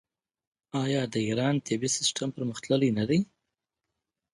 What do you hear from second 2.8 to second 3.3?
نه دی؟